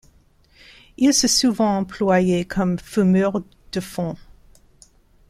Ils 0.97 1.13
sont 1.13 1.27
souvent 1.27 1.77
employés 1.77 2.43
comme 2.43 2.79
fumure 2.79 3.43
de 3.71 3.79
fond. 3.79 4.17